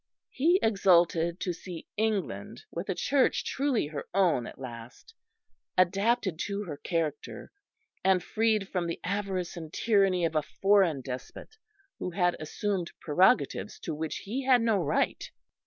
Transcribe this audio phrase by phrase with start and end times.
[0.31, 5.13] He exulted to see England with a church truly her own at last,
[5.77, 7.51] adapted to her character,
[8.03, 11.49] and freed from the avarice and tyranny of a foreign despot
[11.99, 15.29] who had assumed prerogatives to which he had no right.